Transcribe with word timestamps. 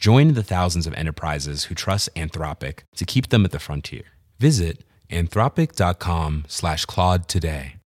Join 0.00 0.32
the 0.32 0.42
thousands 0.42 0.86
of 0.86 0.94
enterprises 0.94 1.64
who 1.64 1.74
trust 1.74 2.08
Anthropic 2.16 2.84
to 2.96 3.04
keep 3.04 3.28
them 3.28 3.44
at 3.44 3.50
the 3.50 3.58
frontier. 3.58 4.04
Visit 4.38 4.82
anthropic.com 5.10 6.44
slash 6.48 6.86
Claude 6.86 7.26
today. 7.26 7.76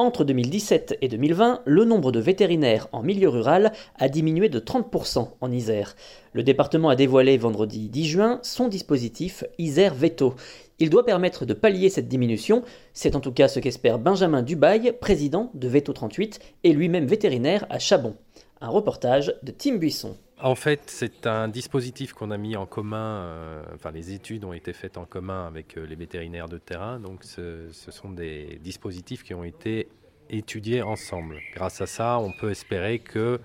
Entre 0.00 0.24
2017 0.24 0.96
et 1.02 1.08
2020, 1.08 1.62
le 1.66 1.84
nombre 1.84 2.12
de 2.12 2.20
vétérinaires 2.20 2.86
en 2.92 3.02
milieu 3.02 3.28
rural 3.28 3.72
a 3.96 4.08
diminué 4.08 4.48
de 4.48 4.60
30% 4.60 5.32
en 5.40 5.52
Isère. 5.52 5.96
Le 6.32 6.44
département 6.44 6.88
a 6.88 6.96
dévoilé 6.96 7.36
vendredi 7.36 7.88
10 7.88 8.06
juin 8.06 8.40
son 8.42 8.68
dispositif 8.68 9.44
Isère 9.58 9.94
Veto. 9.94 10.34
Il 10.80 10.90
doit 10.90 11.04
permettre 11.04 11.44
de 11.44 11.54
pallier 11.54 11.90
cette 11.90 12.06
diminution, 12.06 12.62
c'est 12.92 13.16
en 13.16 13.20
tout 13.20 13.32
cas 13.32 13.48
ce 13.48 13.58
qu'espère 13.58 13.98
Benjamin 13.98 14.42
Dubail, 14.42 14.92
président 15.00 15.50
de 15.54 15.66
Veto 15.66 15.92
38 15.92 16.38
et 16.62 16.72
lui-même 16.72 17.06
vétérinaire 17.06 17.66
à 17.68 17.80
Chabon. 17.80 18.14
Un 18.60 18.68
reportage 18.68 19.34
de 19.42 19.50
Tim 19.50 19.76
Buisson. 19.76 20.16
En 20.40 20.54
fait, 20.54 20.82
c'est 20.86 21.26
un 21.26 21.48
dispositif 21.48 22.12
qu'on 22.12 22.30
a 22.30 22.36
mis 22.36 22.54
en 22.54 22.64
commun, 22.64 23.22
euh, 23.22 23.62
enfin 23.74 23.90
les 23.90 24.12
études 24.12 24.44
ont 24.44 24.52
été 24.52 24.72
faites 24.72 24.96
en 24.96 25.04
commun 25.04 25.48
avec 25.48 25.76
euh, 25.76 25.84
les 25.84 25.96
vétérinaires 25.96 26.48
de 26.48 26.58
terrain, 26.58 27.00
donc 27.00 27.24
ce, 27.24 27.66
sont 27.72 28.10
des 28.10 28.60
dispositifs 28.62 29.24
qui 29.24 29.34
ont 29.34 29.42
été 29.42 29.88
étudiés 30.30 30.82
ensemble. 30.82 31.40
Grâce 31.56 31.80
à 31.80 31.86
ça, 31.86 32.20
on 32.20 32.30
peut 32.30 32.52
espérer 32.52 33.00
que 33.00 33.40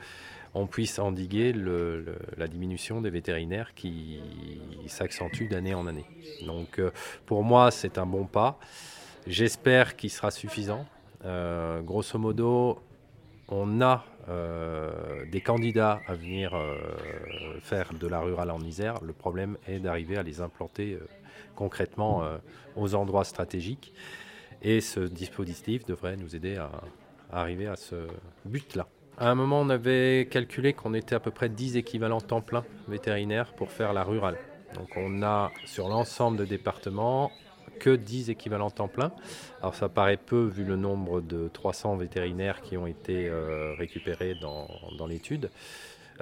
on 0.54 0.68
puisse 0.68 1.00
endiguer 1.00 1.54
la 2.38 2.48
diminution 2.48 3.02
des 3.02 3.10
vétérinaires 3.10 3.74
qui 3.74 4.20
s'accentue 4.88 5.48
d'année 5.50 5.74
en 5.74 5.88
année. 5.88 6.06
Donc 6.46 6.80
euh, 6.80 6.92
pour 7.26 7.44
moi, 7.44 7.72
c'est 7.72 7.98
un 7.98 8.06
bon 8.06 8.26
pas. 8.26 8.60
J'espère 9.26 9.96
qu'il 9.96 10.10
sera 10.10 10.32
suffisant. 10.32 10.86
grosso 11.86 12.20
modo, 12.20 12.80
on 13.48 13.82
a 13.82 14.06
euh, 14.30 15.26
des 15.32 15.42
candidats 15.42 16.00
à 16.08 16.16
venir 16.16 16.56
euh, 16.56 16.78
faire 17.62 17.94
de 17.94 18.08
la 18.08 18.22
rurale 18.22 18.52
en 18.52 18.62
Isère. 18.62 19.04
Le 19.04 19.12
problème 19.12 19.58
est 19.68 19.80
d'arriver 19.80 20.18
à 20.18 20.24
les 20.24 20.40
implanter 20.40 20.94
euh, 20.94 21.06
concrètement 21.56 22.24
aux 22.76 22.96
endroits 22.96 23.26
stratégiques. 23.26 23.94
Et 24.62 24.82
ce 24.82 25.02
dispositif 25.02 25.86
devrait 25.86 26.16
nous 26.16 26.36
aider 26.36 26.56
à, 26.56 26.72
arriver 27.32 27.68
à 27.68 27.76
ce 27.76 28.08
but-là. 28.46 28.88
À 29.18 29.30
un 29.30 29.36
moment, 29.36 29.62
on 29.62 29.70
avait 29.70 30.28
calculé 30.30 30.74
qu'on 30.74 30.96
était 30.96 31.14
à 31.14 31.20
peu 31.20 31.30
près 31.30 31.48
10 31.48 31.78
équivalents 31.78 32.22
temps 32.22 32.42
plein 32.42 32.64
vétérinaires 32.88 33.54
pour 33.54 33.72
faire 33.72 33.94
la 33.94 34.04
rurale. 34.04 34.38
Donc 34.74 34.90
on 34.96 35.22
a 35.22 35.52
sur 35.66 35.88
l'ensemble 35.88 36.38
de 36.38 36.46
départements 36.46 37.32
que 37.80 37.96
10 37.96 38.32
équivalents 38.32 38.72
temps 38.72 38.88
plein. 38.88 39.12
Alors 39.62 39.76
ça 39.76 39.88
paraît 39.88 40.18
peu 40.18 40.46
vu 40.46 40.64
le 40.64 40.78
nombre 40.78 41.22
de 41.22 41.48
300 41.48 41.96
vétérinaires 41.98 42.62
qui 42.62 42.76
ont 42.76 42.88
été 42.88 43.28
euh, 43.28 43.76
récupérés 43.78 44.36
dans, 44.42 44.68
l'étude. 45.08 45.52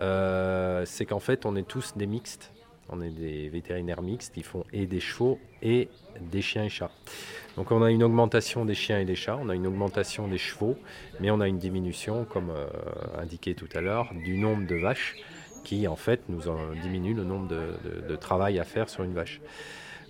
Euh, 0.02 0.84
c'est 0.86 1.06
qu'en 1.06 1.20
fait 1.20 1.46
on 1.46 1.56
est 1.56 1.68
tous 1.68 1.96
des 1.96 2.08
mixtes. 2.08 2.52
On 2.90 3.02
est 3.02 3.10
des 3.10 3.50
vétérinaires 3.50 4.02
mixtes 4.02 4.34
qui 4.34 4.44
font 4.44 4.66
et 4.74 4.86
des 4.86 5.00
chevaux 5.00 5.40
et 5.62 5.90
des 6.20 6.42
chiens 6.42 6.66
et 6.66 6.70
chats. 6.70 6.92
Donc 7.56 7.72
on 7.72 7.82
a 7.84 7.92
une 7.92 8.04
augmentation 8.04 8.66
des 8.66 8.76
chiens 8.76 9.00
et 9.00 9.06
des 9.06 9.16
chats, 9.16 9.38
on 9.42 9.50
a 9.50 9.56
une 9.56 9.68
augmentation 9.68 10.28
des 10.28 10.38
chevaux, 10.38 10.78
mais 11.20 11.32
on 11.32 11.40
a 11.40 11.48
une 11.48 11.58
diminution, 11.58 12.26
comme 12.26 12.50
euh, 12.50 12.68
indiqué 13.18 13.56
tout 13.56 13.70
à 13.74 13.82
l'heure, 13.82 14.14
du 14.14 14.38
nombre 14.38 14.68
de 14.68 14.76
vaches 14.76 15.16
qui 15.64 15.88
en 15.88 15.96
fait 15.96 16.22
nous 16.28 16.42
diminue 16.82 17.14
le 17.14 17.24
nombre 17.24 17.48
de, 17.48 18.08
de 18.10 18.16
travail 18.16 18.60
à 18.60 18.64
faire 18.64 18.90
sur 18.90 19.04
une 19.04 19.14
vache. 19.14 19.42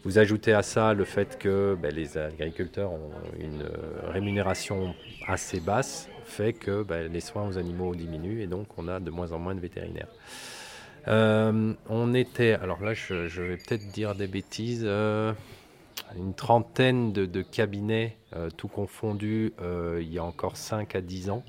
Vous 0.03 0.17
ajoutez 0.17 0.53
à 0.53 0.63
ça 0.63 0.95
le 0.95 1.05
fait 1.05 1.37
que 1.37 1.77
ben, 1.79 1.93
les 1.93 2.17
agriculteurs 2.17 2.91
ont 2.91 3.11
une 3.39 3.61
euh, 3.61 4.09
rémunération 4.09 4.95
assez 5.27 5.59
basse, 5.59 6.09
fait 6.25 6.53
que 6.53 6.81
ben, 6.81 7.11
les 7.11 7.19
soins 7.19 7.47
aux 7.47 7.59
animaux 7.59 7.93
diminuent 7.93 8.41
et 8.41 8.47
donc 8.47 8.65
on 8.77 8.87
a 8.87 8.99
de 8.99 9.11
moins 9.11 9.31
en 9.31 9.37
moins 9.37 9.53
de 9.53 9.59
vétérinaires. 9.59 10.07
Euh, 11.07 11.73
on 11.89 12.13
était, 12.13 12.53
alors 12.53 12.83
là 12.83 12.93
je, 12.93 13.41
vais 13.41 13.57
peut-être 13.57 13.87
dire 13.91 14.15
des 14.15 14.27
bêtises, 14.27 14.83
euh, 14.85 15.33
une 16.15 16.33
trentaine 16.33 17.11
de, 17.11 17.41
cabinets, 17.41 18.17
tout 18.57 18.67
confondu, 18.67 19.53
il 19.99 20.11
y 20.11 20.19
a 20.19 20.23
encore 20.23 20.57
5 20.57 20.95
à 20.95 21.01
10 21.01 21.29
ans. 21.29 21.43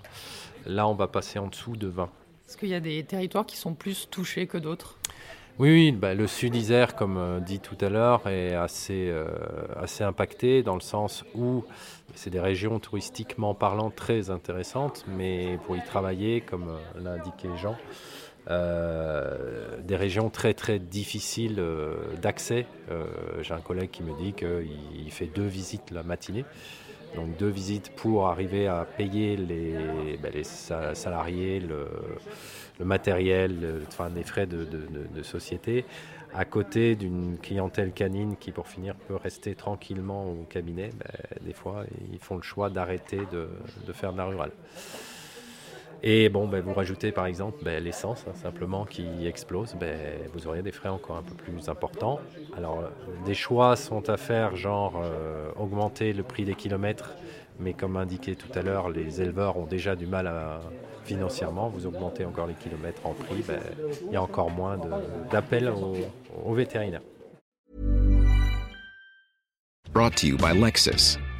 Là 0.66 0.86
on 0.88 0.94
va 0.94 1.06
passer 1.08 1.38
en 1.38 1.48
dessous 1.48 1.76
de 1.76 1.88
20. 1.88 2.10
Est-ce 2.48 2.56
qu'il 2.56 2.68
y 2.68 2.74
a 2.74 2.80
des 2.80 3.02
territoires 3.02 3.46
qui 3.46 3.56
sont 3.56 3.74
plus 3.74 4.08
touchés 4.10 4.46
que 4.46 4.58
d'autres? 4.58 4.98
Oui, 5.58 5.70
oui 5.70 5.92
bah, 5.92 6.14
le 6.14 6.26
sud 6.26 6.54
Isère, 6.54 6.96
comme 6.96 7.18
euh, 7.18 7.38
dit 7.38 7.60
tout 7.60 7.76
à 7.82 7.90
l'heure, 7.90 8.26
est 8.26 8.54
assez, 8.54 9.08
euh, 9.10 9.26
assez 9.76 10.02
impacté 10.02 10.62
dans 10.62 10.74
le 10.74 10.80
sens 10.80 11.24
où 11.34 11.64
c'est 12.14 12.30
des 12.30 12.40
régions 12.40 12.78
touristiquement 12.78 13.54
parlant 13.54 13.90
très 13.90 14.30
intéressantes, 14.30 15.04
mais 15.08 15.58
pour 15.66 15.76
y 15.76 15.82
travailler, 15.84 16.40
comme 16.40 16.68
euh, 16.68 17.00
l'a 17.02 17.12
indiqué 17.12 17.48
Jean, 17.60 17.76
des 18.48 19.96
régions 19.96 20.30
très 20.30 20.54
très 20.54 20.78
difficiles 20.78 21.62
d'accès. 22.20 22.66
J'ai 23.40 23.54
un 23.54 23.60
collègue 23.60 23.90
qui 23.90 24.02
me 24.02 24.16
dit 24.18 24.32
qu'il 24.32 25.10
fait 25.10 25.26
deux 25.26 25.46
visites 25.46 25.90
la 25.90 26.02
matinée. 26.02 26.44
Donc 27.14 27.36
deux 27.36 27.48
visites 27.48 27.94
pour 27.94 28.28
arriver 28.28 28.66
à 28.66 28.86
payer 28.86 29.36
les, 29.36 30.16
les 30.16 30.44
salariés, 30.44 31.60
le, 31.60 31.86
matériel, 32.80 33.82
enfin, 33.86 34.10
des 34.10 34.24
frais 34.24 34.46
de, 34.46 35.22
société, 35.22 35.84
à 36.34 36.44
côté 36.44 36.96
d'une 36.96 37.38
clientèle 37.38 37.92
canine 37.92 38.36
qui, 38.36 38.50
pour 38.50 38.66
finir, 38.66 38.94
peut 38.94 39.16
rester 39.16 39.54
tranquillement 39.54 40.30
au 40.30 40.44
cabinet, 40.48 40.90
ben, 40.98 41.44
des 41.44 41.52
fois, 41.52 41.84
ils 42.10 42.18
font 42.18 42.36
le 42.36 42.42
choix 42.42 42.70
d'arrêter 42.70 43.20
de, 43.30 43.92
faire 43.92 44.12
de 44.12 44.18
la 44.18 44.24
rurale. 44.24 44.52
Et 46.04 46.28
bon, 46.28 46.48
ben, 46.48 46.60
vous 46.60 46.72
rajoutez 46.72 47.12
par 47.12 47.26
exemple 47.26 47.58
ben, 47.64 47.82
l'essence 47.82 48.24
hein, 48.28 48.32
simplement 48.34 48.84
qui 48.84 49.06
explose, 49.26 49.76
ben, 49.78 49.96
vous 50.34 50.48
auriez 50.48 50.62
des 50.62 50.72
frais 50.72 50.88
encore 50.88 51.16
un 51.16 51.22
peu 51.22 51.34
plus 51.34 51.68
importants. 51.68 52.18
Alors, 52.56 52.82
des 53.24 53.34
choix 53.34 53.76
sont 53.76 54.08
à 54.10 54.16
faire, 54.16 54.56
genre 54.56 55.00
euh, 55.02 55.50
augmenter 55.56 56.12
le 56.12 56.24
prix 56.24 56.44
des 56.44 56.56
kilomètres, 56.56 57.14
mais 57.60 57.72
comme 57.72 57.96
indiqué 57.96 58.34
tout 58.34 58.50
à 58.58 58.62
l'heure, 58.62 58.90
les 58.90 59.22
éleveurs 59.22 59.56
ont 59.56 59.66
déjà 59.66 59.94
du 59.94 60.06
mal 60.06 60.28
financièrement, 61.04 61.68
vous 61.68 61.86
augmentez 61.86 62.24
encore 62.24 62.46
les 62.46 62.54
kilomètres 62.54 63.04
en 63.04 63.12
prix, 63.12 63.44
il 64.06 64.12
y 64.12 64.16
a 64.16 64.22
encore 64.22 64.50
moins 64.50 64.78
d'appels 65.30 65.68
aux, 65.68 65.96
aux 66.44 66.54
vétérinaires. 66.54 67.02
Brought 69.92 70.16
to 70.16 70.26
you 70.26 70.36
by 70.38 70.54
Lexus. 70.54 71.18